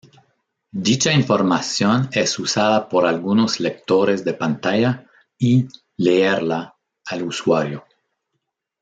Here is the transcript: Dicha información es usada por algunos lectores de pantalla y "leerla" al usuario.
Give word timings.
Dicha 0.71 1.13
información 1.13 2.09
es 2.11 2.39
usada 2.39 2.89
por 2.89 3.05
algunos 3.05 3.59
lectores 3.59 4.25
de 4.25 4.33
pantalla 4.33 5.07
y 5.37 5.67
"leerla" 5.95 6.75
al 7.05 7.21
usuario. 7.21 7.85